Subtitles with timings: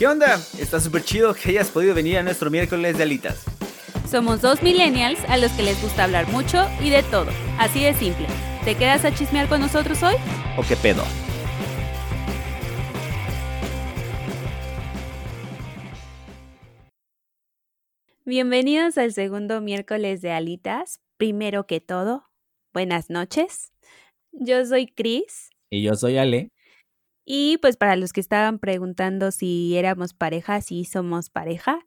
[0.00, 0.36] ¿Qué onda?
[0.58, 3.44] Está súper chido que hayas podido venir a nuestro miércoles de alitas.
[4.10, 7.30] Somos dos millennials a los que les gusta hablar mucho y de todo.
[7.58, 8.26] Así de simple.
[8.64, 10.14] ¿Te quedas a chismear con nosotros hoy?
[10.56, 11.04] ¿O qué pedo?
[18.24, 21.02] Bienvenidos al segundo miércoles de alitas.
[21.18, 22.24] Primero que todo,
[22.72, 23.74] buenas noches.
[24.32, 25.50] Yo soy Cris.
[25.68, 26.52] Y yo soy Ale.
[27.32, 31.86] Y pues para los que estaban preguntando si éramos pareja, sí somos pareja.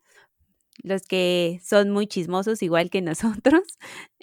[0.84, 3.02] Los que son muy chismosos igual que
[3.42, 3.64] nosotros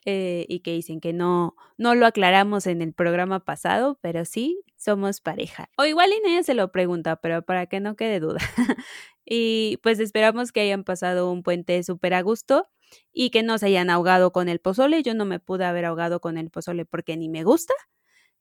[0.06, 4.64] eh, y que dicen que no, no lo aclaramos en el programa pasado, pero sí
[4.78, 5.68] somos pareja.
[5.76, 8.40] O igual nadie se lo pregunta, pero para que no quede duda.
[9.26, 12.66] y pues esperamos que hayan pasado un puente súper a gusto
[13.12, 15.02] y que no se hayan ahogado con el pozole.
[15.02, 17.74] Yo no me pude haber ahogado con el pozole porque ni me gusta.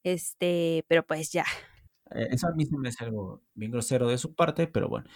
[0.04, 1.44] Este, pero pues ya,
[2.12, 5.09] eso a mí se me hace algo bien grosero de su parte, pero bueno.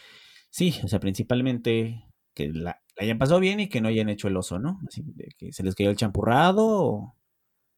[0.50, 4.38] Sí, o sea, principalmente que la, hayan pasado bien y que no hayan hecho el
[4.38, 4.80] oso, ¿no?
[4.88, 7.16] Así de que se les cayó el champurrado o,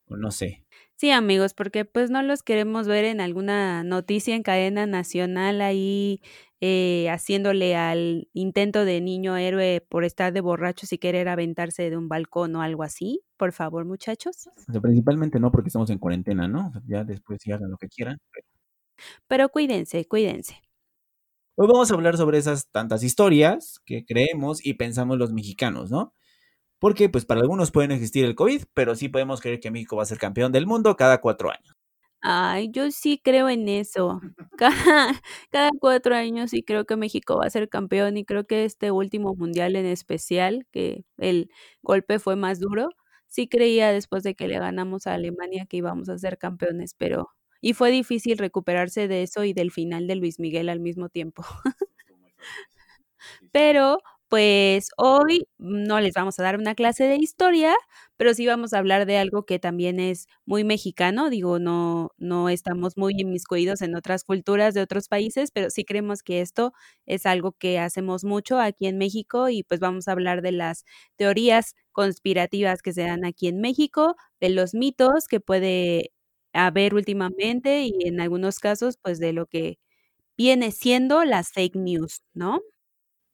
[0.07, 0.65] no sé.
[0.97, 6.21] Sí, amigos, porque pues no los queremos ver en alguna noticia en cadena nacional ahí
[6.61, 11.97] eh, haciéndole al intento de niño héroe por estar de borrachos y querer aventarse de
[11.97, 13.21] un balcón o algo así.
[13.37, 14.47] Por favor, muchachos.
[14.67, 16.71] O sea, principalmente no porque estamos en cuarentena, ¿no?
[16.87, 18.17] ya después sí hagan lo que quieran.
[18.31, 18.47] Pero
[19.51, 20.61] cuídense, cuídense.
[21.57, 26.13] Hoy vamos a hablar sobre esas tantas historias que creemos y pensamos los mexicanos, ¿no?
[26.79, 30.03] Porque pues para algunos pueden existir el COVID, pero sí podemos creer que México va
[30.03, 31.75] a ser campeón del mundo cada cuatro años.
[32.21, 34.19] Ay, yo sí creo en eso.
[34.57, 34.71] Cada,
[35.51, 38.91] cada cuatro años sí creo que México va a ser campeón y creo que este
[38.91, 41.49] último mundial en especial, que el
[41.83, 42.89] golpe fue más duro,
[43.27, 47.29] sí creía después de que le ganamos a Alemania que íbamos a ser campeones, pero
[47.65, 51.43] y fue difícil recuperarse de eso y del final de Luis Miguel al mismo tiempo.
[53.51, 57.73] Pero pues hoy no les vamos a dar una clase de historia,
[58.17, 61.29] pero sí vamos a hablar de algo que también es muy mexicano.
[61.31, 66.21] Digo, no, no estamos muy inmiscuidos en otras culturas de otros países, pero sí creemos
[66.23, 66.71] que esto
[67.07, 70.85] es algo que hacemos mucho aquí en México y pues vamos a hablar de las
[71.15, 76.11] teorías conspirativas que se dan aquí en México, de los mitos que puede
[76.55, 79.77] a ver últimamente y en algunos casos, pues de lo que
[80.37, 82.61] viene siendo las fake news, ¿no?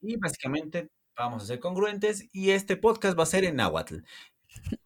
[0.00, 3.98] Y básicamente vamos a ser congruentes y este podcast va a ser en náhuatl.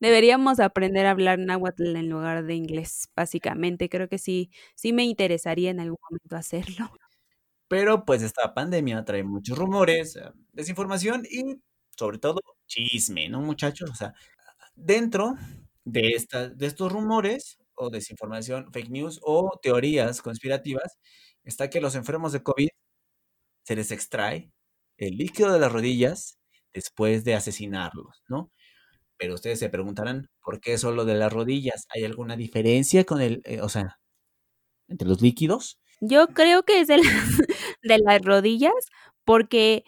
[0.00, 3.88] Deberíamos aprender a hablar náhuatl en lugar de inglés, básicamente.
[3.88, 6.90] Creo que sí, sí me interesaría en algún momento hacerlo.
[7.68, 11.60] Pero pues esta pandemia trae muchos rumores, eh, desinformación y
[11.96, 13.90] sobre todo chisme, ¿no, muchachos?
[13.90, 14.14] O sea,
[14.74, 15.34] dentro
[15.84, 20.98] de, esta, de estos rumores o desinformación, fake news o teorías conspirativas,
[21.44, 22.68] está que los enfermos de COVID
[23.64, 24.50] se les extrae
[24.98, 26.38] el líquido de las rodillas
[26.72, 28.50] después de asesinarlos, ¿no?
[29.18, 31.86] Pero ustedes se preguntarán, ¿por qué solo de las rodillas?
[31.94, 33.98] ¿Hay alguna diferencia con el, eh, o sea,
[34.88, 35.80] entre los líquidos?
[36.00, 36.98] Yo creo que es las,
[37.82, 38.74] de las rodillas
[39.24, 39.84] porque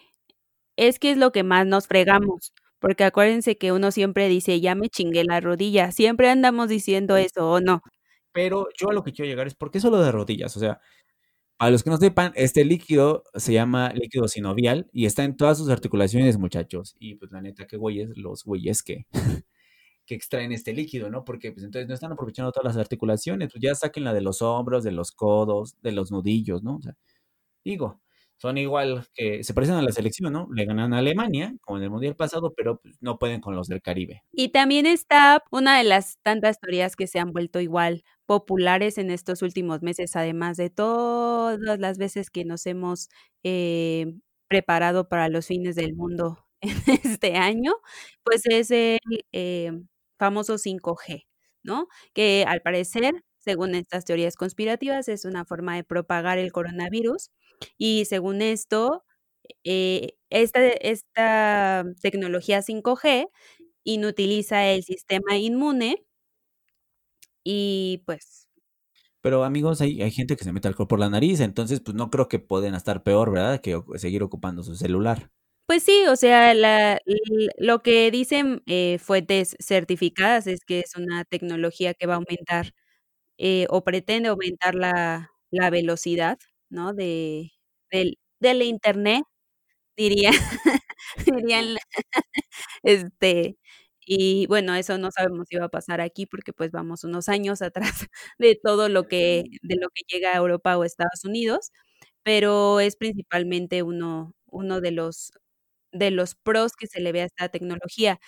[0.77, 2.53] es que es lo que más nos fregamos.
[2.79, 5.91] Porque acuérdense que uno siempre dice, ya me chingué la rodilla.
[5.91, 7.81] Siempre andamos diciendo eso, ¿o no?
[8.31, 10.55] Pero yo a lo que quiero llegar es, ¿por qué solo de rodillas?
[10.55, 10.79] O sea,
[11.59, 15.57] a los que no sepan, este líquido se llama líquido sinovial y está en todas
[15.57, 16.95] sus articulaciones, muchachos.
[16.99, 19.07] Y pues la neta, qué güeyes, los güeyes que,
[20.05, 21.25] que extraen este líquido, ¿no?
[21.25, 24.41] Porque pues entonces no están aprovechando todas las articulaciones, pues ya saquen la de los
[24.41, 26.77] hombros, de los codos, de los nudillos, ¿no?
[26.77, 26.95] O sea,
[27.65, 28.01] digo,
[28.39, 30.47] son igual que se parecen a la selección, ¿no?
[30.53, 33.67] Le ganan a Alemania, como en el Mundial pasado, pero pues, no pueden con los
[33.67, 34.23] del Caribe.
[34.31, 39.11] Y también está una de las tantas teorías que se han vuelto igual populares en
[39.11, 43.09] estos últimos meses, además de todas las veces que nos hemos
[43.43, 44.07] eh,
[44.47, 47.73] preparado para los fines del mundo en este año,
[48.23, 48.99] pues es el
[49.33, 49.71] eh,
[50.17, 51.25] famoso 5G,
[51.63, 51.87] ¿no?
[52.13, 57.31] Que al parecer según estas teorías conspirativas, es una forma de propagar el coronavirus
[57.77, 59.05] y según esto,
[59.63, 63.29] eh, esta, esta tecnología 5G
[63.85, 66.05] inutiliza el sistema inmune
[67.43, 68.47] y pues...
[69.21, 72.09] Pero amigos, hay, hay gente que se mete alcohol por la nariz, entonces pues no
[72.09, 73.61] creo que pueden estar peor, ¿verdad?
[73.61, 75.29] Que seguir ocupando su celular.
[75.67, 76.99] Pues sí, o sea, la,
[77.57, 82.73] lo que dicen eh, fuentes certificadas es que es una tecnología que va a aumentar
[83.37, 86.39] eh, o pretende aumentar la, la velocidad,
[86.69, 86.93] ¿no?
[86.93, 87.51] De,
[87.91, 89.23] del, del internet,
[89.97, 90.31] diría,
[91.27, 91.77] dirían,
[92.83, 93.57] este,
[94.05, 97.61] y bueno, eso no sabemos si va a pasar aquí porque pues vamos unos años
[97.61, 97.91] atrás
[98.39, 101.71] de todo lo que, de lo que llega a Europa o Estados Unidos,
[102.23, 105.31] pero es principalmente uno uno de los
[105.93, 108.19] de los pros que se le ve a esta tecnología.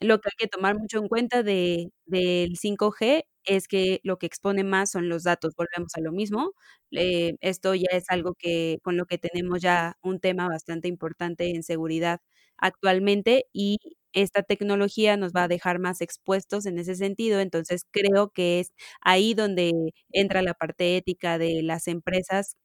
[0.00, 4.26] Lo que hay que tomar mucho en cuenta de del 5G es que lo que
[4.26, 6.52] expone más son los datos, volvemos a lo mismo,
[6.92, 11.50] eh, esto ya es algo que con lo que tenemos ya un tema bastante importante
[11.50, 12.20] en seguridad
[12.58, 13.78] actualmente, y
[14.12, 18.72] esta tecnología nos va a dejar más expuestos en ese sentido, entonces creo que es
[19.02, 19.72] ahí donde
[20.12, 22.56] entra la parte ética de las empresas,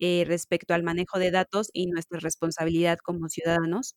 [0.00, 3.96] eh, respecto al manejo de datos y nuestra responsabilidad como ciudadanos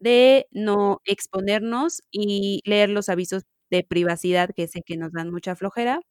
[0.00, 5.56] de no exponernos y leer los avisos de privacidad que sé que nos dan mucha
[5.56, 6.02] flojera.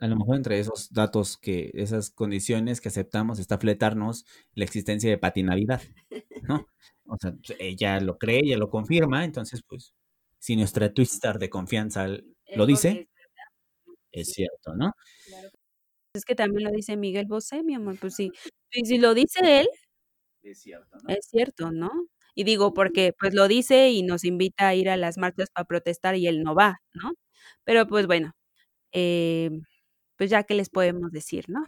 [0.00, 4.64] A a lo mejor entre esos datos que esas condiciones que aceptamos está fletarnos la
[4.64, 5.82] existencia de patinavidad,
[6.42, 6.66] ¿no?
[7.08, 9.94] O sea, pues, ella lo cree, ella lo confirma, entonces, pues,
[10.40, 12.24] si nuestra twister de confianza Es
[12.56, 13.08] lo dice
[14.12, 14.92] es es cierto, ¿no?
[15.26, 15.50] Claro.
[16.14, 18.32] Es que también lo dice Miguel Bosé, mi amor, pues sí.
[18.72, 19.68] Y si lo dice él
[20.42, 21.14] Es cierto, ¿no?
[21.14, 21.90] es cierto, ¿no?
[22.36, 25.66] Y digo, porque, pues, lo dice y nos invita a ir a las marchas para
[25.66, 27.12] protestar y él no va, ¿no?
[27.64, 28.34] Pero, pues, bueno,
[28.92, 29.50] eh,
[30.18, 31.66] pues, ya qué les podemos decir, ¿no?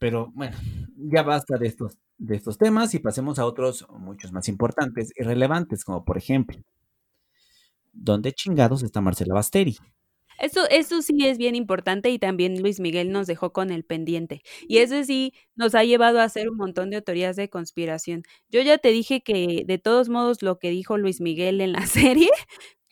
[0.00, 0.56] Pero bueno,
[0.96, 5.22] ya basta de estos de estos temas y pasemos a otros muchos más importantes y
[5.22, 6.58] relevantes, como por ejemplo
[7.92, 9.76] ¿dónde chingados está Marcela Basteri?
[10.38, 14.42] Eso eso sí es bien importante y también Luis Miguel nos dejó con el pendiente.
[14.68, 18.22] Y ese sí nos ha llevado a hacer un montón de teorías de conspiración.
[18.48, 21.86] Yo ya te dije que, de todos modos, lo que dijo Luis Miguel en la
[21.86, 22.28] serie,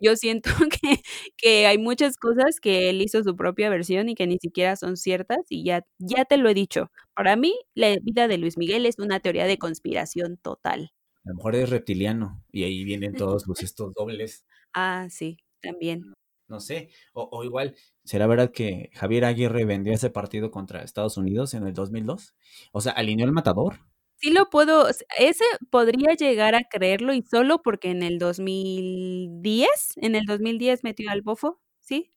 [0.00, 0.50] yo siento
[0.82, 1.00] que
[1.36, 4.96] que hay muchas cosas que él hizo su propia versión y que ni siquiera son
[4.96, 6.90] ciertas, y ya ya te lo he dicho.
[7.14, 10.92] Para mí, la vida de Luis Miguel es una teoría de conspiración total.
[11.24, 14.44] A lo mejor es reptiliano y ahí vienen todos los estos dobles.
[14.74, 16.12] Ah, sí, también.
[16.48, 21.16] No sé, o o igual, ¿será verdad que Javier Aguirre vendió ese partido contra Estados
[21.16, 22.34] Unidos en el 2002?
[22.72, 23.80] O sea, ¿alineó el matador?
[24.18, 24.88] Sí lo puedo
[25.18, 31.10] ese podría llegar a creerlo, y solo porque en el 2010, en el 2010 metió
[31.10, 32.12] al Bofo, ¿sí?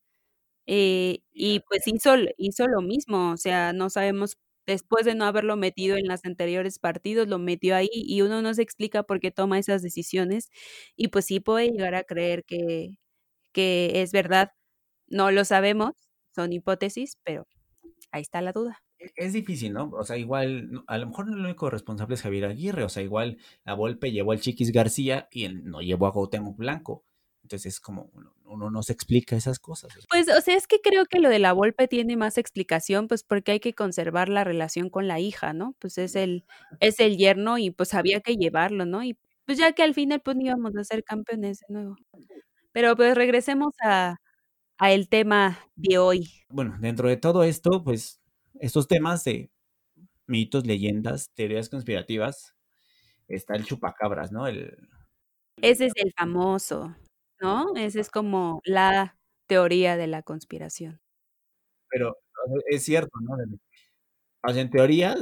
[0.68, 4.38] Eh, y pues hizo hizo lo mismo, o sea, no sabemos,
[4.68, 8.54] después de no haberlo metido en las anteriores partidos, lo metió ahí, y uno no
[8.54, 10.50] se explica por qué toma esas decisiones.
[10.96, 12.98] Y pues sí puede llegar a creer que
[13.60, 14.52] que es verdad.
[15.08, 15.94] No lo sabemos,
[16.36, 17.48] son hipótesis, pero
[18.12, 18.82] ahí está la duda.
[19.00, 19.90] E es difícil, ¿no?
[19.94, 23.38] O sea, igual, a lo mejor el único responsable es Javier Aguirre, o sea, igual
[23.66, 27.06] la Volpe llevó al Chiquis García y él no llevó a Cuauhtémoc Blanco.
[27.44, 29.94] Entonces, es como uno uno no se explica esas cosas.
[30.10, 33.24] Pues, o sea, es que creo que lo de la Volpe tiene más explicación, pues,
[33.24, 35.76] porque hay que conservar la relación con la hija, ¿no?
[35.80, 36.46] Pues, es el
[36.80, 39.04] es el yerno y, pues, había que llevarlo, ¿no?
[39.04, 41.96] Y, pues, ya que al final, pues, íbamos a ser campeones de nuevo.
[42.76, 44.18] Pero, pues, regresemos a
[44.80, 46.30] a el tema de hoy.
[46.50, 48.22] Bueno, dentro de todo esto, pues,
[48.60, 49.52] estos temas de
[50.28, 52.56] mitos, leyendas, teorías conspirativas,
[53.28, 54.48] está el chupacabras, ¿no?
[54.48, 54.90] El
[55.62, 56.96] Ese es el famoso,
[57.42, 57.76] ¿no?
[57.76, 59.18] Ese es como la
[59.48, 61.02] teoría de la conspiración.
[61.90, 62.18] Pero,
[62.68, 63.34] es cierto, ¿no?
[64.44, 65.18] O sea, en teoría,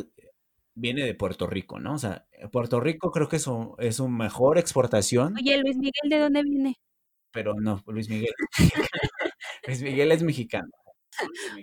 [0.75, 1.95] viene de Puerto Rico, ¿no?
[1.95, 5.35] O sea, Puerto Rico creo que es su es su mejor exportación.
[5.35, 6.75] Oye, ¿Luis Miguel de dónde viene?
[7.37, 8.33] Pero no, Luis Miguel
[9.67, 10.71] Luis Miguel es mexicano.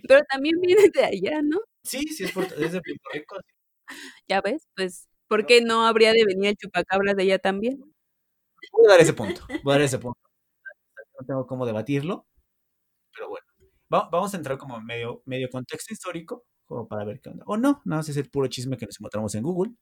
[0.07, 1.59] Pero también viene de allá, ¿no?
[1.83, 3.37] Sí, sí es puerto es de Puerto Rico.
[4.29, 4.69] ¿Ya ves?
[4.77, 7.81] Pues, ¿por qué no habría de venir el chupacabras de allá también?
[8.73, 10.21] Voy a dar ese punto, voy a dar ese punto.
[11.19, 12.25] No tengo cómo debatirlo,
[13.13, 13.47] pero bueno.
[13.93, 17.43] Va vamos a entrar como medio medio contexto histórico, como para ver qué onda.
[17.49, 19.73] O no, nada más es el puro chisme que nos encontramos en Google.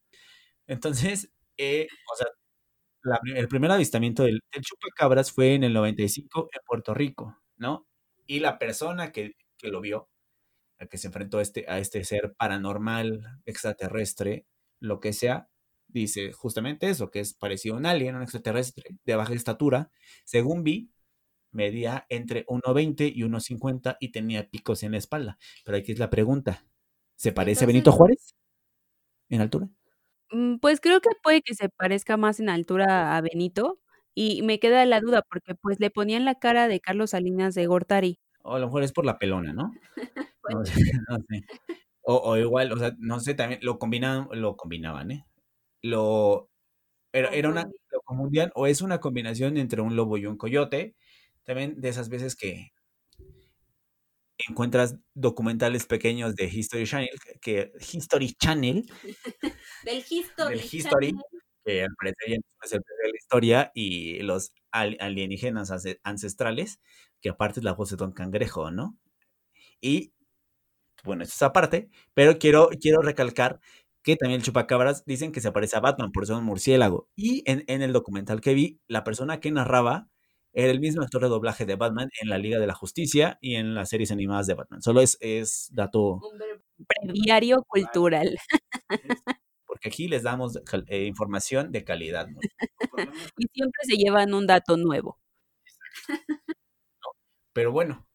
[0.66, 2.28] Entonces, eh, o sea,
[3.04, 7.86] la el primer avistamiento del del chupacabras fue en el 95 en Puerto Rico, ¿no?
[8.26, 10.08] Y la persona que que lo vio,
[10.80, 14.46] a que se enfrentó a este a este ser paranormal, extraterrestre,
[14.80, 15.48] lo que sea,
[15.88, 19.90] dice justamente eso, que es parecido a un alien, un extraterrestre de baja estatura.
[20.24, 20.92] Según vi,
[21.52, 25.38] medía entre 1.20 y 1.50 y tenía picos en la espalda.
[25.64, 26.66] Pero aquí es la pregunta,
[27.16, 28.34] ¿se parece a Benito Juárez
[29.30, 29.68] en altura?
[30.32, 33.78] Mm, pues, creo que puede que se parezca más en altura a Benito,
[34.14, 37.66] y me queda la duda porque, pues, le ponían la cara de Carlos Salinas de
[37.66, 38.18] Gortari.
[38.44, 39.72] O a lo mejor es por la pelona, ¿no?
[40.48, 40.94] No sé, ser.
[41.08, 41.46] no sé.
[42.02, 45.26] O o igual, o sea, no sé, también lo combinaban lo combinaban, ¿eh?
[45.82, 46.50] Lo
[47.12, 47.78] era era una Confundí.
[47.92, 50.96] lo confundían, o es una combinación entre un lobo y un coyote.
[51.44, 52.72] También de esas veces que
[54.48, 58.84] encuentras documentales pequeños de History Channel, que History Channel
[59.84, 60.04] Del
[60.48, 61.24] del History Channel.
[61.64, 66.00] que al parecer ya no es el de la historia, y los al alienígenas ance
[66.04, 66.80] ancestrales,
[67.20, 68.98] que aparte es la voz de Don Cangrejo, ¿no?
[69.80, 70.12] Y,
[71.04, 73.60] bueno, eso es aparte, pero quiero quiero recalcar
[74.02, 77.08] que también el chupacabras dicen que se parece a Batman, por eso es un murciélago.
[77.16, 80.08] Y en, en el documental que vi, la persona que narraba
[80.52, 83.56] era el mismo actor de doblaje de Batman en la Liga de la Justicia y
[83.56, 84.82] en las series animadas de Batman.
[84.82, 86.20] Solo es, es dato.
[86.78, 88.36] Breviario cultural.
[89.66, 92.28] Porque aquí les damos eh, información de calidad.
[92.28, 92.40] ¿no?
[93.38, 95.18] y siempre se llevan un dato nuevo.
[97.52, 98.06] Pero bueno,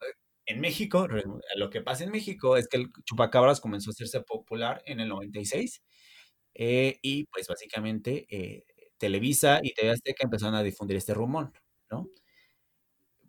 [0.45, 1.07] en México,
[1.55, 5.09] lo que pasa en México es que el chupacabras comenzó a hacerse popular en el
[5.09, 5.83] 96
[6.55, 8.63] eh, y pues básicamente eh,
[8.97, 11.51] Televisa y TV Azteca empezaron a difundir este rumor,
[11.91, 12.07] ¿no?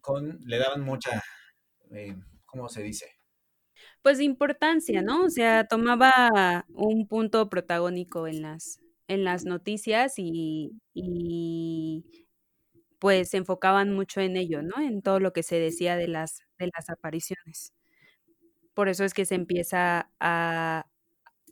[0.01, 1.23] Con, le daban mucha,
[1.93, 3.07] eh, ¿cómo se dice?
[4.03, 5.25] Pues importancia, ¿no?
[5.25, 12.05] O sea, tomaba un punto protagónico en las, en las noticias y, y
[12.99, 14.81] pues se enfocaban mucho en ello, ¿no?
[14.83, 17.73] En todo lo que se decía de las, de las apariciones.
[18.75, 20.87] Por eso es que se empieza a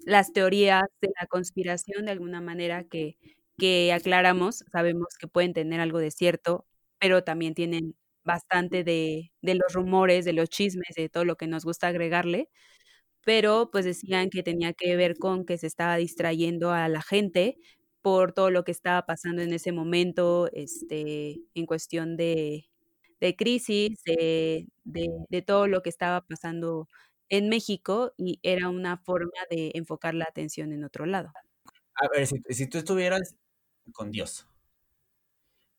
[0.07, 3.19] las teorías de la conspiración de alguna manera que,
[3.59, 6.67] que aclaramos, sabemos que pueden tener algo de cierto,
[7.01, 11.47] pero también tienen bastante de, de los rumores, de los chismes, de todo lo que
[11.47, 12.51] nos gusta agregarle,
[13.25, 17.59] pero pues decían que tenía que ver con que se estaba distrayendo a la gente
[18.03, 22.69] por todo lo que estaba pasando en ese momento, este, en cuestión de,
[23.21, 26.89] de crisis, de, de, todo lo que estaba pasando
[27.29, 31.33] en México y era una forma de enfocar la atención en otro lado.
[31.97, 33.35] A ver, si, si tú estuvieras
[33.93, 34.47] con Dios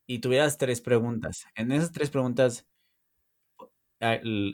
[0.07, 2.65] y tuvieras tres preguntas, en esas tres preguntas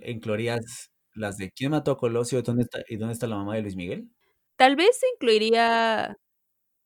[0.06, 3.62] incluirías las de quién mató a Colosio ¿dónde está, y dónde está la mamá de
[3.62, 4.10] Luis Miguel.
[4.58, 6.18] Tal vez incluiría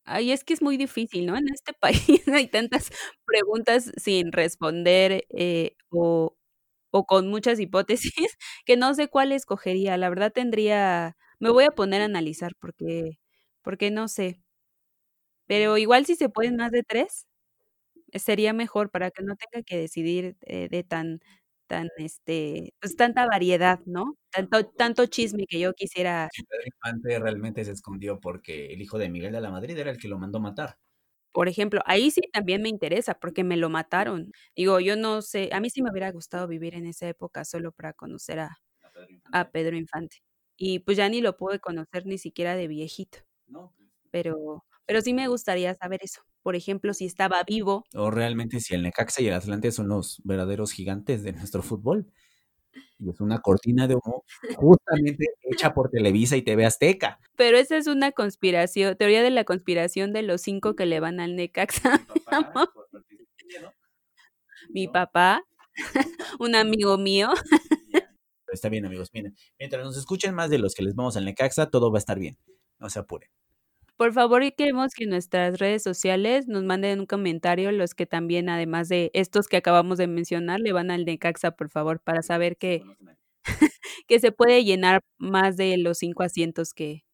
[0.06, 1.38] Ay, es que es muy difícil, ¿no?
[1.38, 2.92] En este país hay tantas
[3.26, 6.38] preguntas sin responder eh, o,
[6.92, 8.14] o con muchas hipótesis
[8.66, 9.98] que no sé cuál escogería.
[9.98, 13.20] La verdad tendría, me voy a poner a analizar porque,
[13.64, 14.42] porque no sé.
[15.48, 17.26] Pero igual si se pueden más de tres,
[18.14, 21.20] sería mejor para que no tenga que decidir eh, de tan,
[21.68, 24.18] tan, este, pues tanta variedad, ¿no?
[24.32, 26.30] Tanto, tanto chisme que yo quisiera.
[26.36, 29.98] Pedro Infante realmente se escondió porque el hijo de Miguel de la Madrid era el
[29.98, 30.78] que lo mandó matar.
[31.34, 34.32] Por ejemplo, ahí sí también me interesa porque me lo mataron.
[34.56, 37.72] Digo, yo no sé, a mí sí me hubiera gustado vivir en esa época solo
[37.72, 38.58] para conocer a,
[39.32, 40.18] a Pedro Infante.
[40.58, 43.20] Y pues ya ni lo pude conocer ni siquiera de viejito.
[43.52, 47.84] Pues, pero, pero sí me gustaría saber eso por ejemplo, si estaba vivo.
[47.94, 52.10] O realmente si el Necaxa y el Atlante son los verdaderos gigantes de nuestro fútbol.
[53.00, 54.24] Y es una cortina de humo
[54.56, 57.20] justamente hecha por Televisa y TV Azteca.
[57.36, 61.20] Pero esa es una conspiración, teoría de la conspiración de los cinco que le van
[61.20, 62.08] al Necaxa.
[64.70, 65.44] Mi papá,
[66.40, 67.28] un amigo mío.
[68.48, 69.10] Está bien, amigos.
[69.12, 72.00] Miren, mientras nos escuchen más de los que les vamos al Necaxa, todo va a
[72.00, 72.38] estar bien.
[72.80, 73.30] No se apuren.
[73.98, 78.06] Por favor, y queremos que en nuestras redes sociales nos manden un comentario los que
[78.06, 82.22] también, además de estos que acabamos de mencionar, le van al Necaxa, por favor, para
[82.22, 82.84] saber que,
[84.08, 87.06] que se puede llenar más de los cinco asientos que,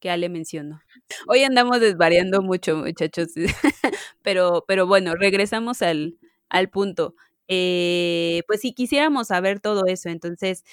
[0.00, 0.80] que Ale mencionó.
[1.28, 3.28] Hoy andamos desvariando mucho, muchachos,
[4.22, 6.18] pero, pero bueno, regresamos al,
[6.48, 7.14] al punto.
[7.48, 10.64] Eh, pues si quisiéramos saber todo eso, entonces,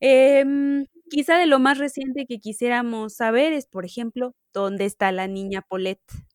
[0.00, 0.44] eh,
[1.10, 5.62] Quizá de lo más reciente que quisiéramos saber es, por ejemplo, ¿dónde está la niña
[5.62, 6.00] Polet?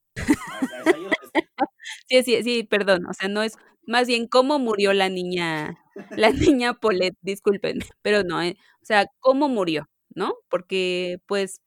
[2.09, 3.53] sí, sí, sí, perdón, o sea, no es
[3.87, 5.77] más bien cómo murió la niña,
[6.11, 10.35] la niña Polet, disculpen, pero no, eh, o sea, cómo murió, ¿no?
[10.49, 11.61] Porque pues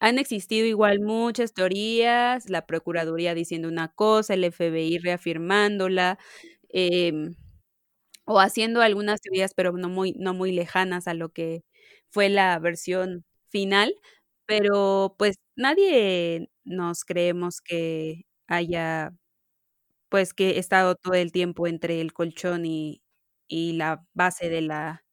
[0.00, 6.18] han existido igual muchas teorías, la Procuraduría diciendo una cosa, el FBI reafirmándola,
[6.70, 7.34] em,
[8.26, 11.64] o haciendo algunas teorías, pero no muy, no muy lejanas a lo que
[12.10, 13.94] fue la versión final,
[14.46, 19.12] pero pues nadie nos creemos que haya
[20.08, 23.02] pues que estado todo el tiempo entre el colchón y,
[23.48, 25.04] y la base de la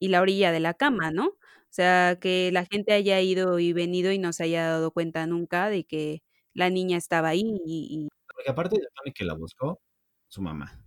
[0.00, 1.26] y la orilla de la cama, ¿no?
[1.28, 1.38] O
[1.70, 5.70] sea, que la gente haya ido y venido y no se haya dado cuenta nunca
[5.70, 6.22] de que
[6.54, 9.80] la niña estaba ahí y, Porque aparte de que la buscó
[10.28, 10.84] su mamá,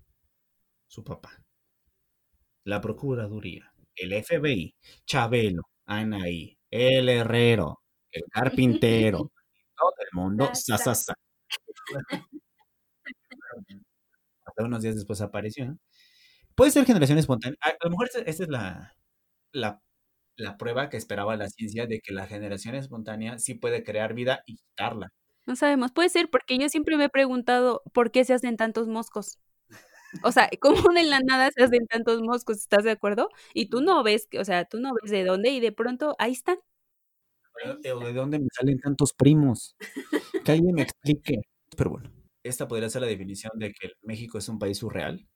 [0.87, 1.42] su papá,
[2.65, 9.31] la Procuraduría, el FBI, Chabelo, Anaí, el herrero, el carpintero,
[9.77, 11.15] todo el mundo, sa, Hasta
[14.63, 15.77] unos días después apareció.
[16.55, 17.57] Puede ser generación espontánea.
[17.61, 18.95] A, lo mejor esta, es la,
[19.51, 19.81] la,
[20.37, 24.43] la, prueba que esperaba la ciencia de que la generación espontánea sí puede crear vida
[24.45, 25.09] y quitarla.
[25.45, 28.87] No sabemos, puede ser, porque yo siempre me he preguntado por qué se hacen tantos
[28.87, 29.39] moscos.
[30.21, 33.29] O sea, como de la nada se hacen tantos moscos, ¿estás de acuerdo?
[33.53, 36.33] Y tú no ves, o sea, tú no ves de dónde y de pronto ahí
[36.33, 36.57] están.
[37.81, 39.75] ¿De dónde me salen tantos primos?
[40.43, 41.41] Que alguien me explique.
[41.77, 42.11] Pero bueno,
[42.43, 45.27] esta podría ser la definición de que México es un país surreal.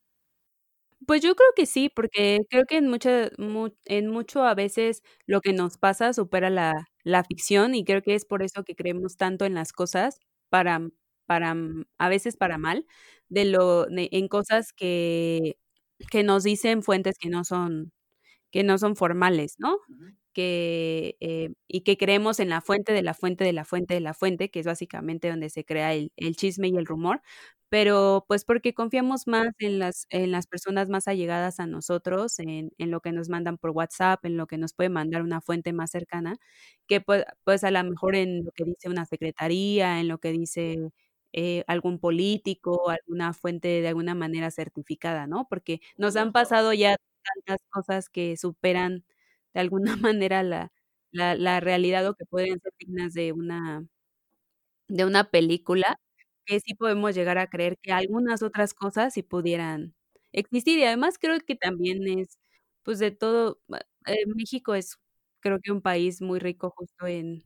[1.05, 3.09] Pues yo creo que sí, porque creo que en mucho,
[3.85, 8.15] en mucho a veces lo que nos pasa supera la, la ficción y creo que
[8.15, 10.19] es por eso que creemos tanto en las cosas
[10.49, 10.89] para,
[11.27, 11.55] para
[11.99, 12.87] a veces para mal,
[13.29, 15.57] de lo, en cosas que,
[16.11, 17.93] que nos dicen fuentes que no son,
[18.51, 19.77] que no son formales, ¿no?
[20.33, 24.01] que, eh, y que creemos en la fuente de la fuente de la fuente de
[24.01, 27.21] la fuente, que es básicamente donde se crea el, el chisme y el rumor,
[27.69, 32.71] pero pues porque confiamos más en las, en las personas más allegadas a nosotros, en,
[32.77, 35.73] en lo que nos mandan por WhatsApp, en lo que nos puede mandar una fuente
[35.73, 36.37] más cercana,
[36.87, 40.31] que pues, pues a lo mejor en lo que dice una secretaría, en lo que
[40.31, 40.77] dice
[41.33, 45.47] eh, algún político, alguna fuente de alguna manera certificada, ¿no?
[45.49, 46.95] Porque nos han pasado ya
[47.45, 49.05] tantas cosas que superan
[49.53, 50.71] de alguna manera la,
[51.11, 53.85] la, la realidad o que pueden ser dignas de una,
[54.87, 55.99] de una película,
[56.45, 59.95] que sí podemos llegar a creer que algunas otras cosas sí pudieran
[60.31, 60.79] existir.
[60.79, 62.37] Y además creo que también es,
[62.83, 63.59] pues de todo,
[64.07, 64.97] eh, México es
[65.41, 67.43] creo que un país muy rico justo en,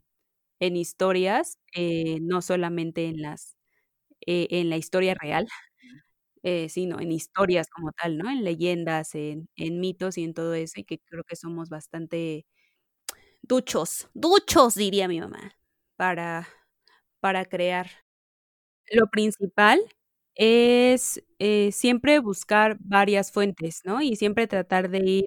[0.60, 3.58] en historias, eh, no solamente en las
[4.28, 5.48] eh, en la historia real,
[6.44, 8.30] eh, sino en historias como tal, ¿no?
[8.32, 12.46] En leyendas, en, en mitos y en todo eso, y que creo que somos bastante
[13.42, 15.54] duchos, duchos, diría mi mamá,
[15.98, 16.48] para,
[17.22, 17.90] para crear.
[18.92, 19.80] Lo principal
[20.36, 24.02] es eh, siempre buscar varias fuentes, ¿no?
[24.02, 25.26] Y siempre tratar de ir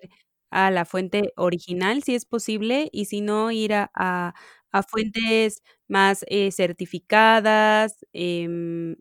[0.51, 4.35] a la fuente original, si es posible, y si no, ir a, a,
[4.75, 8.97] a fuentes más eh, certificadas, eh,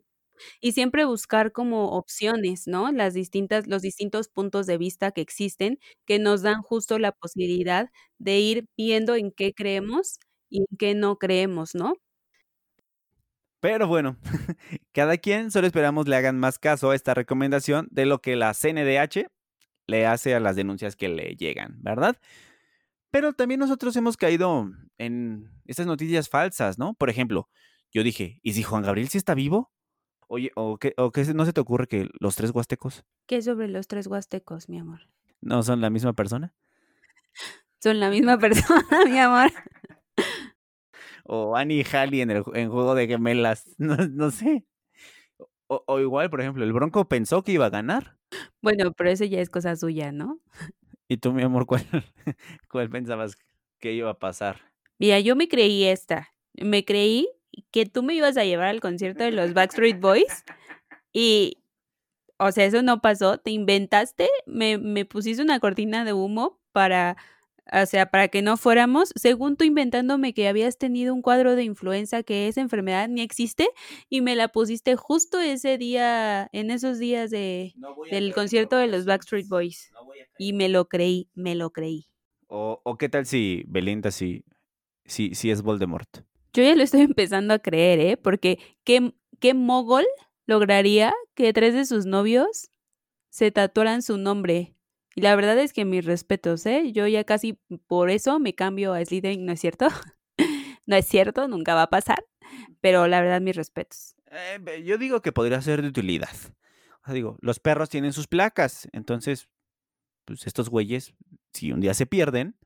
[0.60, 2.92] y siempre buscar como opciones, ¿no?
[2.92, 7.88] Las distintas los distintos puntos de vista que existen, que nos dan justo la posibilidad
[8.18, 10.18] de ir viendo en qué creemos
[10.50, 11.94] y en qué no creemos, ¿no?
[13.60, 14.16] Pero bueno,
[14.92, 18.52] cada quien solo esperamos le hagan más caso a esta recomendación de lo que la
[18.52, 19.26] CNDH
[19.86, 22.16] le hace a las denuncias que le llegan, ¿verdad?
[23.14, 26.94] Pero también nosotros hemos caído en estas noticias falsas, ¿no?
[26.94, 27.48] Por ejemplo,
[27.92, 29.70] yo dije, ¿y si Juan Gabriel sí está vivo?
[30.26, 33.04] Oye, ¿o qué, ¿o qué no se te ocurre que los tres huastecos?
[33.28, 35.02] ¿Qué sobre los tres huastecos, mi amor?
[35.40, 36.56] ¿No son la misma persona?
[37.80, 39.52] Son la misma persona, mi amor.
[41.22, 44.66] O Annie y Halley en el en juego de gemelas, no, no sé.
[45.68, 48.18] O, o, igual, por ejemplo, el Bronco pensó que iba a ganar.
[48.60, 50.40] Bueno, pero eso ya es cosa suya, ¿no?
[51.08, 51.82] ¿Y tú, mi amor, cuál,
[52.70, 53.36] cuál pensabas
[53.78, 54.60] que iba a pasar?
[54.98, 56.30] Mira, yo me creí esta.
[56.54, 57.28] Me creí
[57.70, 60.44] que tú me ibas a llevar al concierto de los Backstreet Boys
[61.12, 61.58] y,
[62.38, 67.16] o sea, eso no pasó, te inventaste, me, me pusiste una cortina de humo para,
[67.72, 71.64] o sea, para que no fuéramos, según tú inventándome que habías tenido un cuadro de
[71.64, 73.68] influenza, que esa enfermedad ni existe,
[74.08, 78.86] y me la pusiste justo ese día, en esos días de, no del concierto de
[78.86, 79.90] los Backstreet Boys.
[79.92, 80.04] No
[80.38, 82.06] y me lo creí, me lo creí.
[82.48, 84.44] O, o qué tal si Belinda sí,
[85.04, 86.24] sí, sí es Voldemort.
[86.52, 88.16] Yo ya lo estoy empezando a creer, ¿eh?
[88.16, 90.04] Porque ¿qué, qué mogol
[90.46, 92.70] lograría que tres de sus novios
[93.30, 94.73] se tatuaran su nombre?
[95.14, 96.92] Y la verdad es que mis respetos, ¿eh?
[96.92, 99.88] Yo ya casi por eso me cambio a Slytherin, ¿no es cierto?
[100.86, 102.24] no es cierto, nunca va a pasar.
[102.80, 104.16] Pero la verdad, mis respetos.
[104.30, 106.34] Eh, yo digo que podría ser de utilidad.
[107.02, 108.88] O sea, digo, los perros tienen sus placas.
[108.92, 109.48] Entonces,
[110.24, 111.14] pues estos güeyes,
[111.52, 112.56] si un día se pierden,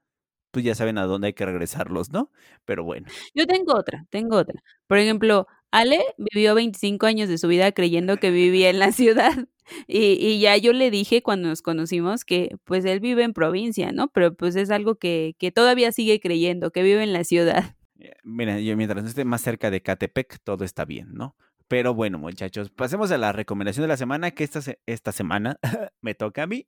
[0.51, 2.31] pues ya saben a dónde hay que regresarlos, ¿no?
[2.65, 3.07] Pero bueno.
[3.35, 4.63] Yo tengo otra, tengo otra.
[4.87, 9.33] Por ejemplo, Ale vivió 25 años de su vida creyendo que vivía en la ciudad.
[9.87, 13.93] Y, y, ya yo le dije cuando nos conocimos que pues él vive en provincia,
[13.93, 14.09] ¿no?
[14.09, 17.77] Pero pues es algo que, que todavía sigue creyendo, que vive en la ciudad.
[18.23, 21.37] Mira, yo mientras esté más cerca de Catepec, todo está bien, ¿no?
[21.69, 25.59] Pero bueno, muchachos, pasemos a la recomendación de la semana, que esta, esta semana
[26.01, 26.67] me toca a mí,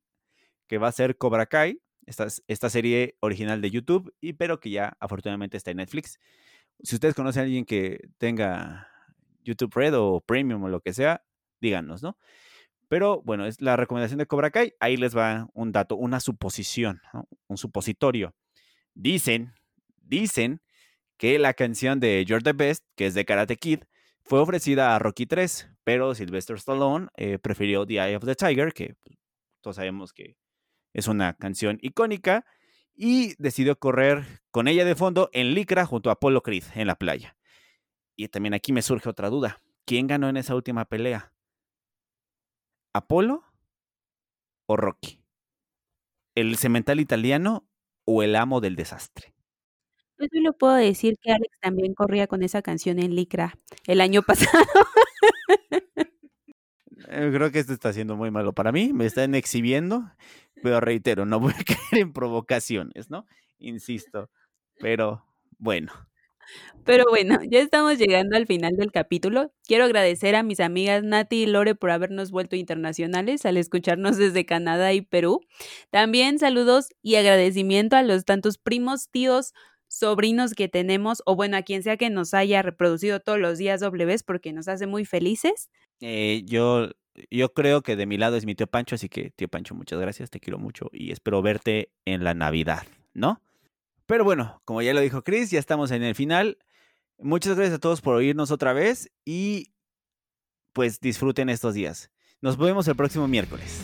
[0.66, 4.70] que va a ser Cobra Kai, esta, esta serie original de YouTube, y, pero que
[4.70, 6.18] ya afortunadamente está en Netflix.
[6.82, 8.89] Si ustedes conocen a alguien que tenga
[9.44, 11.24] YouTube Red o Premium o lo que sea,
[11.60, 12.16] díganos, ¿no?
[12.88, 14.74] Pero bueno, es la recomendación de Cobra Kai.
[14.80, 17.00] Ahí les va un dato, una suposición,
[17.46, 18.34] un supositorio.
[18.94, 19.54] Dicen,
[20.02, 20.60] dicen
[21.16, 23.84] que la canción de You're the Best, que es de Karate Kid,
[24.24, 28.72] fue ofrecida a Rocky 3, pero Sylvester Stallone eh, prefirió The Eye of the Tiger,
[28.72, 29.18] que pues,
[29.60, 30.36] todos sabemos que
[30.92, 32.44] es una canción icónica
[32.94, 36.96] y decidió correr con ella de fondo en Licra junto a Apollo Creed en la
[36.96, 37.36] playa.
[38.20, 39.62] Y también aquí me surge otra duda.
[39.86, 41.32] ¿Quién ganó en esa última pelea?
[42.92, 43.44] ¿Apolo
[44.66, 45.22] o Rocky?
[46.34, 47.66] ¿El cemental italiano
[48.04, 49.32] o el amo del desastre?
[50.18, 53.54] Yo solo puedo decir que Alex también corría con esa canción en licra
[53.86, 54.66] el año pasado.
[57.08, 60.12] Eh, creo que esto está siendo muy malo para mí, me están exhibiendo,
[60.62, 63.24] pero reitero, no voy a caer en provocaciones, ¿no?
[63.58, 64.28] Insisto,
[64.78, 65.24] pero
[65.56, 66.09] bueno.
[66.84, 69.52] Pero bueno, ya estamos llegando al final del capítulo.
[69.64, 74.46] Quiero agradecer a mis amigas Nati y Lore por habernos vuelto internacionales al escucharnos desde
[74.46, 75.40] Canadá y Perú.
[75.90, 79.52] También saludos y agradecimiento a los tantos primos, tíos,
[79.88, 83.80] sobrinos que tenemos, o bueno, a quien sea que nos haya reproducido todos los días
[83.80, 85.68] dobles porque nos hace muy felices.
[86.00, 86.90] Eh, yo,
[87.30, 90.00] yo creo que de mi lado es mi tío Pancho, así que tío Pancho, muchas
[90.00, 93.42] gracias, te quiero mucho y espero verte en la Navidad, ¿no?
[94.10, 96.58] Pero bueno, como ya lo dijo Chris, ya estamos en el final.
[97.16, 99.72] Muchas gracias a todos por oírnos otra vez y
[100.72, 102.10] pues disfruten estos días.
[102.40, 103.82] Nos vemos el próximo miércoles.